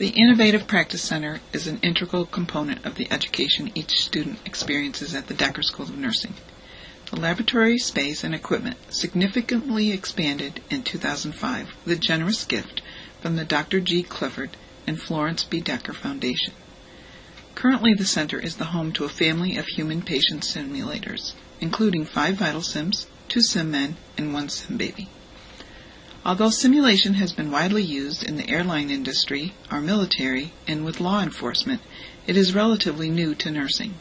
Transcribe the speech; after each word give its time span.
The 0.00 0.18
Innovative 0.18 0.66
Practice 0.66 1.02
Center 1.02 1.40
is 1.52 1.66
an 1.66 1.78
integral 1.82 2.24
component 2.24 2.86
of 2.86 2.94
the 2.94 3.12
education 3.12 3.70
each 3.74 4.00
student 4.00 4.38
experiences 4.46 5.14
at 5.14 5.26
the 5.26 5.34
Decker 5.34 5.60
School 5.60 5.84
of 5.84 5.98
Nursing. 5.98 6.32
The 7.10 7.20
laboratory 7.20 7.76
space 7.76 8.24
and 8.24 8.34
equipment 8.34 8.78
significantly 8.88 9.92
expanded 9.92 10.62
in 10.70 10.84
2005 10.84 11.74
with 11.84 11.98
a 11.98 12.00
generous 12.00 12.46
gift 12.46 12.80
from 13.20 13.36
the 13.36 13.44
Dr. 13.44 13.78
G. 13.78 14.02
Clifford 14.02 14.56
and 14.86 14.98
Florence 14.98 15.44
B. 15.44 15.60
Decker 15.60 15.92
Foundation. 15.92 16.54
Currently, 17.54 17.92
the 17.92 18.06
center 18.06 18.38
is 18.38 18.56
the 18.56 18.72
home 18.72 18.92
to 18.92 19.04
a 19.04 19.10
family 19.10 19.58
of 19.58 19.66
human 19.66 20.00
patient 20.00 20.44
simulators, 20.44 21.34
including 21.60 22.06
five 22.06 22.36
Vital 22.36 22.62
Sims, 22.62 23.06
two 23.28 23.40
SimMen, 23.40 23.96
and 24.16 24.32
one 24.32 24.48
SimBaby. 24.48 25.08
Although 26.22 26.50
simulation 26.50 27.14
has 27.14 27.32
been 27.32 27.50
widely 27.50 27.82
used 27.82 28.22
in 28.22 28.36
the 28.36 28.48
airline 28.50 28.90
industry, 28.90 29.54
our 29.70 29.80
military, 29.80 30.52
and 30.66 30.84
with 30.84 31.00
law 31.00 31.22
enforcement, 31.22 31.80
it 32.26 32.36
is 32.36 32.54
relatively 32.54 33.08
new 33.08 33.34
to 33.36 33.50
nursing. 33.50 33.94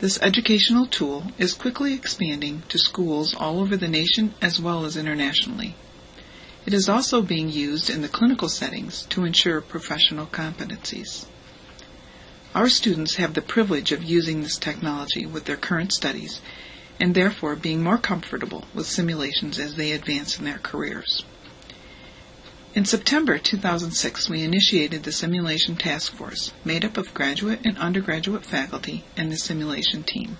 This 0.00 0.18
educational 0.20 0.86
tool 0.86 1.30
is 1.38 1.54
quickly 1.54 1.94
expanding 1.94 2.64
to 2.68 2.76
schools 2.76 3.34
all 3.34 3.60
over 3.60 3.76
the 3.76 3.86
nation 3.86 4.34
as 4.42 4.60
well 4.60 4.84
as 4.84 4.96
internationally. 4.96 5.76
It 6.66 6.74
is 6.74 6.88
also 6.88 7.22
being 7.22 7.48
used 7.48 7.88
in 7.88 8.02
the 8.02 8.08
clinical 8.08 8.48
settings 8.48 9.06
to 9.10 9.24
ensure 9.24 9.60
professional 9.60 10.26
competencies. 10.26 11.26
Our 12.52 12.68
students 12.68 13.14
have 13.16 13.34
the 13.34 13.42
privilege 13.42 13.92
of 13.92 14.02
using 14.02 14.42
this 14.42 14.58
technology 14.58 15.24
with 15.24 15.44
their 15.44 15.56
current 15.56 15.92
studies 15.92 16.40
and 17.02 17.16
therefore 17.16 17.56
being 17.56 17.82
more 17.82 17.98
comfortable 17.98 18.64
with 18.72 18.86
simulations 18.86 19.58
as 19.58 19.74
they 19.74 19.90
advance 19.90 20.38
in 20.38 20.44
their 20.44 20.58
careers. 20.58 21.24
In 22.76 22.84
September 22.84 23.38
2006, 23.38 24.30
we 24.30 24.44
initiated 24.44 25.02
the 25.02 25.10
Simulation 25.10 25.74
Task 25.74 26.12
Force, 26.12 26.52
made 26.64 26.84
up 26.84 26.96
of 26.96 27.12
graduate 27.12 27.58
and 27.64 27.76
undergraduate 27.76 28.46
faculty 28.46 29.04
and 29.16 29.32
the 29.32 29.36
simulation 29.36 30.04
team. 30.04 30.38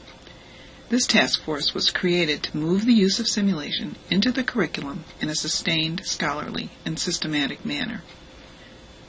This 0.89 1.05
task 1.05 1.42
force 1.42 1.75
was 1.75 1.91
created 1.91 2.45
to 2.45 2.56
move 2.56 2.87
the 2.87 2.94
use 2.94 3.19
of 3.19 3.27
simulation 3.27 3.97
into 4.09 4.31
the 4.31 4.44
curriculum 4.44 5.05
in 5.20 5.28
a 5.28 5.34
sustained, 5.34 6.03
scholarly, 6.05 6.70
and 6.87 6.97
systematic 6.97 7.65
manner. 7.65 8.03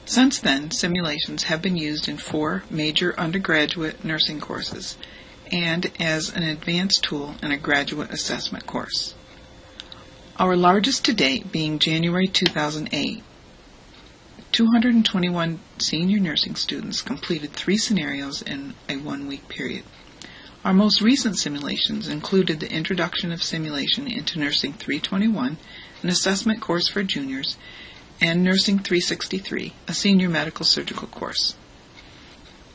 Since 0.06 0.40
then, 0.40 0.72
simulations 0.72 1.44
have 1.44 1.62
been 1.62 1.76
used 1.76 2.08
in 2.08 2.18
four 2.18 2.64
major 2.68 3.14
undergraduate 3.16 4.04
nursing 4.04 4.40
courses 4.40 4.98
and 5.54 5.92
as 6.00 6.34
an 6.34 6.42
advanced 6.42 7.04
tool 7.04 7.36
in 7.40 7.52
a 7.52 7.56
graduate 7.56 8.10
assessment 8.10 8.66
course. 8.66 9.14
Our 10.36 10.56
largest 10.56 11.04
to 11.04 11.14
date 11.14 11.52
being 11.52 11.78
January 11.78 12.26
2008. 12.26 13.22
221 14.50 15.60
senior 15.78 16.18
nursing 16.18 16.56
students 16.56 17.02
completed 17.02 17.52
three 17.52 17.78
scenarios 17.78 18.42
in 18.42 18.74
a 18.88 18.96
one 18.96 19.28
week 19.28 19.48
period. 19.48 19.84
Our 20.64 20.74
most 20.74 21.00
recent 21.00 21.38
simulations 21.38 22.08
included 22.08 22.58
the 22.58 22.72
introduction 22.72 23.30
of 23.30 23.42
simulation 23.42 24.08
into 24.08 24.40
Nursing 24.40 24.72
321, 24.72 25.58
an 26.02 26.08
assessment 26.08 26.60
course 26.60 26.88
for 26.88 27.02
juniors, 27.04 27.58
and 28.20 28.42
Nursing 28.42 28.78
363, 28.78 29.72
a 29.86 29.94
senior 29.94 30.28
medical 30.28 30.64
surgical 30.64 31.06
course. 31.06 31.54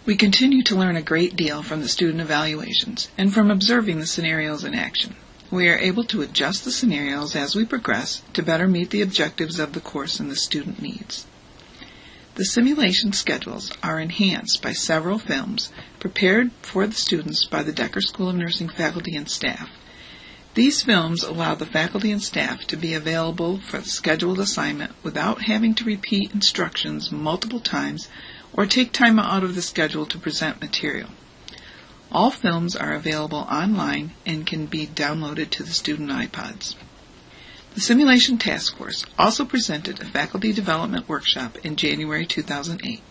We 0.10 0.16
continue 0.16 0.64
to 0.64 0.76
learn 0.76 0.96
a 0.96 1.04
great 1.04 1.36
deal 1.36 1.62
from 1.62 1.82
the 1.82 1.88
student 1.88 2.20
evaluations 2.20 3.10
and 3.16 3.32
from 3.32 3.52
observing 3.52 4.00
the 4.00 4.08
scenarios 4.08 4.64
in 4.64 4.74
action. 4.74 5.16
We 5.52 5.70
are 5.70 5.78
able 5.78 6.04
to 6.06 6.24
adjust 6.24 6.66
the 6.66 6.72
scenarios 6.72 7.36
as 7.36 7.56
we 7.56 7.64
progress 7.64 8.24
to 8.34 8.42
better 8.42 8.68
meet 8.68 8.90
the 8.90 9.04
objectives 9.04 9.60
of 9.60 9.74
the 9.74 9.80
course 9.80 10.20
and 10.20 10.32
the 10.32 10.36
student 10.36 10.82
needs. 10.82 11.28
The 12.34 12.46
simulation 12.46 13.14
schedules 13.14 13.72
are 13.84 14.00
enhanced 14.00 14.64
by 14.64 14.74
several 14.74 15.20
films 15.20 15.72
prepared 16.00 16.54
for 16.64 16.88
the 16.88 16.96
students 16.96 17.46
by 17.46 17.62
the 17.62 17.72
Decker 17.72 18.02
School 18.02 18.30
of 18.30 18.36
Nursing 18.36 18.70
faculty 18.70 19.16
and 19.16 19.30
staff. 19.30 19.70
These 20.56 20.82
films 20.82 21.22
allow 21.22 21.54
the 21.54 21.68
faculty 21.68 22.12
and 22.12 22.24
staff 22.24 22.66
to 22.66 22.76
be 22.76 22.96
available 22.96 23.60
for 23.60 23.78
the 23.78 23.88
scheduled 23.88 24.40
assignment 24.40 24.92
without 25.04 25.44
having 25.44 25.76
to 25.76 25.84
repeat 25.84 26.34
instructions 26.34 27.12
multiple 27.12 27.60
times 27.60 28.10
or 28.54 28.66
take 28.66 28.92
time 28.92 29.20
out 29.20 29.44
of 29.44 29.56
the 29.56 29.62
schedule 29.62 30.06
to 30.06 30.18
present 30.18 30.62
material. 30.62 31.10
All 32.12 32.32
films 32.32 32.76
are 32.76 32.94
available 32.94 33.48
online 33.50 34.14
and 34.26 34.48
can 34.48 34.66
be 34.66 34.88
downloaded 34.88 35.50
to 35.52 35.64
the 35.64 35.74
student 35.74 36.10
iPods. 36.10 36.76
The 37.76 37.82
Simulation 37.82 38.40
Task 38.40 38.76
Force 38.78 39.06
also 39.18 39.46
presented 39.46 40.02
a 40.02 40.06
faculty 40.06 40.52
development 40.52 41.08
workshop 41.08 41.58
in 41.64 41.76
January 41.76 42.26
2008 42.26 43.02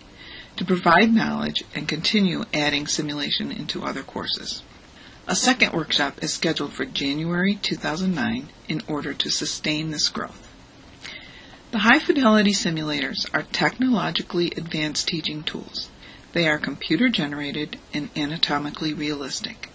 to 0.57 0.65
provide 0.65 1.15
knowledge 1.15 1.63
and 1.75 1.87
continue 1.87 2.45
adding 2.53 2.89
simulation 2.89 3.53
into 3.53 3.85
other 3.85 4.03
courses. 4.03 4.63
A 5.29 5.37
second 5.37 5.73
workshop 5.73 6.23
is 6.23 6.35
scheduled 6.35 6.73
for 6.73 6.85
January 6.85 7.55
2009 7.55 8.49
in 8.67 8.83
order 8.89 9.15
to 9.15 9.31
sustain 9.31 9.91
this 9.91 10.09
growth. 10.09 10.48
The 11.71 11.81
high 11.81 11.99
fidelity 11.99 12.53
simulators 12.53 13.29
are 13.35 13.43
technologically 13.43 14.51
advanced 14.57 15.07
teaching 15.07 15.43
tools. 15.43 15.91
They 16.33 16.49
are 16.49 16.57
computer 16.57 17.11
generated 17.11 17.79
and 17.93 18.09
anatomically 18.17 18.95
realistic. 18.95 19.69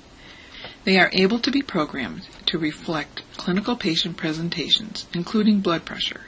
They 0.85 0.97
are 0.97 1.11
able 1.13 1.37
to 1.37 1.51
be 1.51 1.61
programmed 1.61 2.27
to 2.47 2.57
reflect 2.57 3.21
clinical 3.37 3.75
patient 3.75 4.17
presentations, 4.17 5.05
including 5.13 5.59
blood 5.59 5.85
pressure, 5.85 6.21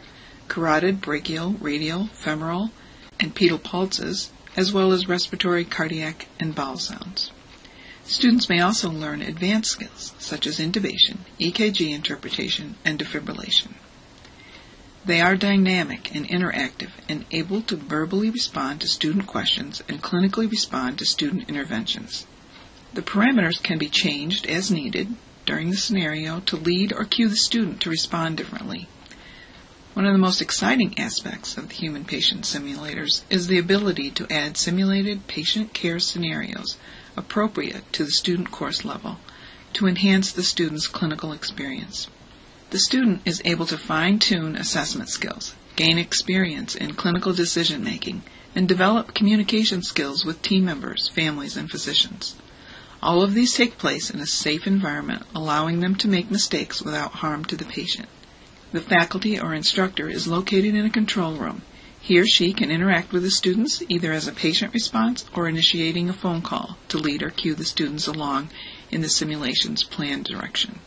carotid, 0.50 1.02
brachial, 1.02 1.54
radial, 1.54 2.09
femoral, 2.14 2.70
and 3.20 3.34
pedal 3.34 3.58
pulses, 3.58 4.30
as 4.56 4.72
well 4.72 4.92
as 4.92 5.08
respiratory, 5.08 5.66
cardiac, 5.66 6.28
and 6.40 6.54
bowel 6.54 6.78
sounds. 6.78 7.31
Students 8.04 8.50
may 8.50 8.59
also 8.59 8.92
learn 8.92 9.24
advanced 9.24 9.72
skills 9.72 10.14
such 10.20 10.46
as 10.46 10.59
intubation, 10.59 11.22
EKG 11.40 11.90
interpretation, 11.90 12.75
and 12.86 13.00
defibrillation. 13.00 13.74
They 15.06 15.22
are 15.22 15.36
dynamic 15.36 16.16
and 16.16 16.28
interactive 16.28 16.90
and 17.08 17.26
able 17.30 17.62
to 17.64 17.76
verbally 17.76 18.32
respond 18.32 18.82
to 18.82 18.88
student 18.88 19.28
questions 19.28 19.84
and 19.88 20.02
clinically 20.02 20.50
respond 20.50 20.98
to 20.98 21.06
student 21.06 21.48
interventions. 21.48 22.26
The 22.96 23.04
parameters 23.04 23.62
can 23.62 23.78
be 23.78 23.88
changed 23.88 24.48
as 24.48 24.72
needed 24.72 25.16
during 25.46 25.70
the 25.70 25.78
scenario 25.78 26.40
to 26.48 26.56
lead 26.56 26.92
or 26.92 27.06
cue 27.06 27.30
the 27.30 27.36
student 27.36 27.82
to 27.82 27.90
respond 27.92 28.38
differently. 28.38 28.88
One 29.94 30.08
of 30.08 30.12
the 30.12 30.18
most 30.18 30.42
exciting 30.42 30.98
aspects 30.98 31.56
of 31.56 31.70
the 31.70 31.76
human 31.76 32.04
patient 32.04 32.46
simulators 32.46 33.22
is 33.30 33.46
the 33.46 33.60
ability 33.60 34.10
to 34.10 34.34
add 34.34 34.58
simulated 34.58 35.28
patient 35.28 35.76
care 35.76 36.00
scenarios 36.00 36.78
appropriate 37.16 37.94
to 37.94 38.06
the 38.06 38.12
student 38.12 38.50
course 38.50 38.84
level 38.84 39.20
to 39.74 39.86
enhance 39.86 40.32
the 40.32 40.42
student's 40.42 40.88
clinical 40.88 41.32
experience. 41.32 42.08
The 42.75 42.81
student 42.81 43.22
is 43.24 43.41
able 43.46 43.66
to 43.68 43.78
fine 43.78 44.19
tune 44.19 44.58
assessment 44.58 45.08
skills, 45.08 45.56
gain 45.78 45.97
experience 45.97 46.75
in 46.75 46.96
clinical 46.96 47.31
decision 47.31 47.86
making, 47.86 48.24
and 48.53 48.68
develop 48.68 49.13
communication 49.13 49.81
skills 49.81 50.25
with 50.25 50.41
team 50.41 50.66
members, 50.66 51.08
families, 51.08 51.56
and 51.56 51.72
physicians. 51.72 52.36
All 53.02 53.22
of 53.22 53.34
these 53.34 53.56
take 53.56 53.78
place 53.78 54.09
in 54.09 54.19
a 54.19 54.25
safe 54.25 54.68
environment, 54.68 55.24
allowing 55.34 55.80
them 55.80 55.96
to 55.96 56.09
make 56.09 56.30
mistakes 56.30 56.81
without 56.81 57.13
harm 57.24 57.46
to 57.46 57.56
the 57.56 57.63
patient. 57.63 58.09
The 58.74 58.81
faculty 58.81 59.40
or 59.40 59.53
instructor 59.53 60.09
is 60.09 60.28
located 60.28 60.75
in 60.75 60.86
a 60.86 60.90
control 60.90 61.36
room. 61.36 61.62
He 62.02 62.19
or 62.19 62.28
she 62.28 62.52
can 62.52 62.72
interact 62.72 63.13
with 63.13 63.24
the 63.24 63.31
students 63.31 63.84
either 63.88 64.12
as 64.12 64.28
a 64.28 64.34
patient 64.34 64.74
response 64.74 65.24
or 65.34 65.47
initiating 65.47 66.09
a 66.09 66.13
phone 66.13 66.42
call 66.42 66.75
to 66.90 66.97
lead 66.97 67.24
or 67.24 67.30
cue 67.30 67.56
the 67.56 67.63
students 67.63 68.06
along 68.06 68.50
in 68.92 69.00
the 69.00 69.07
simulation's 69.07 69.81
planned 69.86 70.25
direction. 70.25 70.80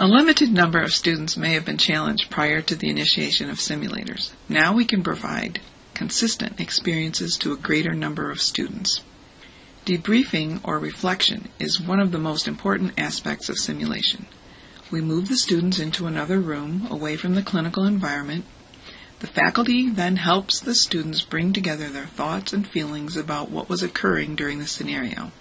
A 0.00 0.06
limited 0.06 0.52
number 0.52 0.80
of 0.80 0.92
students 0.92 1.36
may 1.36 1.54
have 1.54 1.64
been 1.64 1.76
challenged 1.76 2.30
prior 2.30 2.62
to 2.62 2.76
the 2.76 2.88
initiation 2.88 3.50
of 3.50 3.58
simulators. 3.58 4.30
Now 4.48 4.72
we 4.72 4.84
can 4.84 5.02
provide 5.02 5.60
consistent 5.92 6.60
experiences 6.60 7.36
to 7.38 7.52
a 7.52 7.56
greater 7.56 7.92
number 7.92 8.30
of 8.30 8.40
students. 8.40 9.00
Debriefing 9.84 10.60
or 10.62 10.78
reflection 10.78 11.48
is 11.58 11.80
one 11.80 11.98
of 11.98 12.12
the 12.12 12.18
most 12.18 12.46
important 12.46 12.92
aspects 12.96 13.48
of 13.48 13.58
simulation. 13.58 14.26
We 14.88 15.00
move 15.00 15.28
the 15.28 15.36
students 15.36 15.80
into 15.80 16.06
another 16.06 16.38
room 16.38 16.86
away 16.88 17.16
from 17.16 17.34
the 17.34 17.42
clinical 17.42 17.84
environment. 17.84 18.44
The 19.18 19.26
faculty 19.26 19.90
then 19.90 20.14
helps 20.14 20.60
the 20.60 20.76
students 20.76 21.22
bring 21.22 21.52
together 21.52 21.88
their 21.88 22.06
thoughts 22.06 22.52
and 22.52 22.64
feelings 22.64 23.16
about 23.16 23.50
what 23.50 23.68
was 23.68 23.82
occurring 23.82 24.36
during 24.36 24.60
the 24.60 24.68
scenario. 24.68 25.32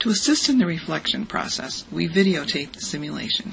To 0.00 0.08
assist 0.08 0.48
in 0.48 0.56
the 0.56 0.64
reflection 0.64 1.26
process, 1.26 1.84
we 1.92 2.08
videotape 2.08 2.72
the 2.72 2.80
simulation. 2.80 3.52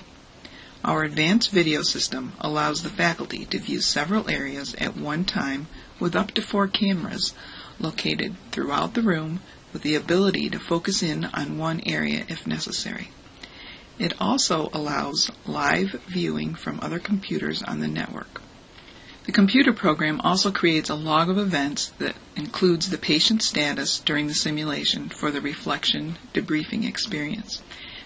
Our 0.81 1.03
advanced 1.03 1.51
video 1.51 1.81
system 1.81 2.31
allows 2.39 2.83
the 2.83 2.89
faculty 2.89 3.43
to 3.47 3.59
view 3.59 3.81
several 3.81 4.29
areas 4.29 4.73
at 4.75 4.95
one 4.95 5.25
time 5.25 5.67
with 5.99 6.15
up 6.15 6.31
to 6.31 6.41
four 6.41 6.69
cameras 6.69 7.33
located 7.81 8.37
throughout 8.53 8.93
the 8.93 9.01
room 9.01 9.41
with 9.73 9.81
the 9.81 9.95
ability 9.95 10.49
to 10.51 10.57
focus 10.57 11.03
in 11.03 11.25
on 11.25 11.57
one 11.57 11.81
area 11.85 12.23
if 12.29 12.47
necessary. 12.47 13.11
It 13.99 14.13
also 14.17 14.69
allows 14.71 15.29
live 15.45 15.99
viewing 16.07 16.55
from 16.55 16.79
other 16.81 16.99
computers 16.99 17.61
on 17.61 17.81
the 17.81 17.89
network. 17.89 18.41
The 19.27 19.33
computer 19.33 19.73
program 19.73 20.21
also 20.21 20.51
creates 20.51 20.89
a 20.89 20.95
log 20.95 21.29
of 21.29 21.37
events 21.37 21.87
that 21.99 22.15
includes 22.37 22.89
the 22.89 22.97
patient 22.97 23.43
status 23.43 23.99
during 23.99 24.27
the 24.27 24.33
simulation 24.33 25.09
for 25.09 25.31
the 25.31 25.41
reflection 25.41 26.17
debriefing 26.33 26.87
experience. 26.87 27.61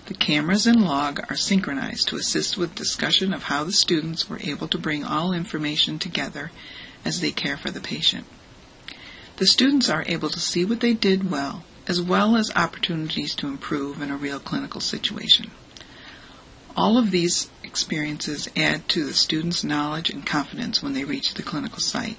The 0.07 0.15
cameras 0.15 0.65
and 0.65 0.83
log 0.83 1.19
are 1.29 1.35
synchronized 1.35 2.07
to 2.07 2.15
assist 2.15 2.57
with 2.57 2.73
discussion 2.73 3.35
of 3.35 3.43
how 3.43 3.63
the 3.63 3.71
students 3.71 4.31
were 4.31 4.39
able 4.41 4.67
to 4.69 4.79
bring 4.79 5.03
all 5.03 5.31
information 5.31 5.99
together 5.99 6.49
as 7.05 7.21
they 7.21 7.31
care 7.31 7.55
for 7.55 7.69
the 7.69 7.81
patient. 7.81 8.25
The 9.37 9.45
students 9.45 9.91
are 9.91 10.03
able 10.07 10.29
to 10.29 10.39
see 10.39 10.65
what 10.65 10.79
they 10.79 10.93
did 10.93 11.29
well, 11.29 11.65
as 11.87 12.01
well 12.01 12.35
as 12.35 12.51
opportunities 12.55 13.35
to 13.35 13.47
improve 13.47 14.01
in 14.01 14.09
a 14.09 14.17
real 14.17 14.39
clinical 14.39 14.81
situation. 14.81 15.51
All 16.75 16.97
of 16.97 17.11
these 17.11 17.51
experiences 17.71 18.49
add 18.57 18.89
to 18.89 19.05
the 19.05 19.13
students' 19.13 19.63
knowledge 19.63 20.09
and 20.09 20.25
confidence 20.25 20.83
when 20.83 20.91
they 20.91 21.05
reach 21.05 21.33
the 21.33 21.41
clinical 21.41 21.79
site. 21.79 22.17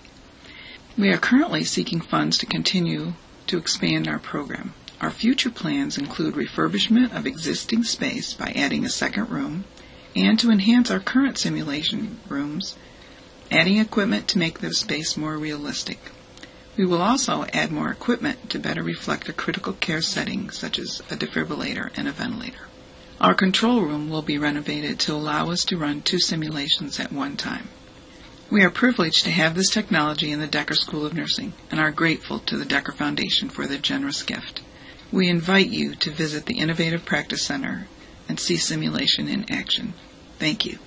We 0.97 1.11
are 1.11 1.19
currently 1.19 1.63
seeking 1.63 2.01
funds 2.01 2.39
to 2.39 2.47
continue 2.47 3.13
to 3.49 3.59
expand 3.59 4.09
our 4.09 4.19
program. 4.19 4.73
Our 5.03 5.11
future 5.11 5.51
plans 5.51 5.99
include 5.99 6.37
refurbishment 6.37 7.15
of 7.15 7.27
existing 7.27 7.85
space 7.85 8.33
by 8.33 8.53
adding 8.57 8.87
a 8.87 8.89
second 8.89 9.29
room 9.29 9.65
and 10.17 10.39
to 10.39 10.51
enhance 10.51 10.91
our 10.91 11.01
current 11.01 11.37
simulation 11.37 12.21
rooms, 12.31 12.77
adding 13.51 13.77
equipment 13.77 14.29
to 14.29 14.39
make 14.39 14.61
the 14.61 14.73
space 14.73 15.19
more 15.19 15.37
realistic. 15.37 15.99
We 16.79 16.87
will 16.87 17.03
also 17.03 17.45
add 17.53 17.71
more 17.71 17.91
equipment 17.91 18.49
to 18.49 18.59
better 18.59 18.83
reflect 18.83 19.29
a 19.29 19.35
critical 19.35 19.75
care 19.75 20.01
setting 20.01 20.49
such 20.49 20.79
as 20.79 21.01
a 21.11 21.17
defibrillator 21.17 21.91
and 21.95 22.09
a 22.09 22.13
ventilator. 22.13 22.69
Our 23.23 23.35
control 23.35 23.83
room 23.83 24.11
will 24.11 24.23
be 24.23 24.37
renovated 24.37 24.99
to 25.01 25.15
allow 25.15 25.51
us 25.51 25.65
to 25.67 25.77
run 25.77 26.03
two 26.03 26.19
simulations 26.19 26.99
at 26.99 27.13
one 27.13 27.37
time. 27.37 27.69
We 28.51 28.65
are 28.65 28.71
privileged 28.71 29.23
to 29.23 29.31
have 29.31 29.55
this 29.55 29.71
technology 29.71 30.33
in 30.33 30.41
the 30.41 30.49
Decker 30.49 30.75
School 30.75 31.07
of 31.07 31.15
Nursing 31.15 31.53
and 31.71 31.79
are 31.79 31.93
grateful 31.93 32.41
to 32.41 32.57
the 32.59 32.65
Decker 32.65 32.91
Foundation 32.91 33.49
for 33.49 33.69
their 33.69 33.79
generous 33.79 34.25
gift. 34.25 34.63
We 35.13 35.29
invite 35.29 35.69
you 35.69 35.95
to 35.95 36.11
visit 36.11 36.47
the 36.47 36.59
Innovative 36.59 37.05
Practice 37.05 37.45
Center 37.45 37.87
and 38.29 38.41
see 38.41 38.57
simulation 38.57 39.29
in 39.29 39.49
action. 39.49 39.95
Thank 40.41 40.67
you. 40.67 40.81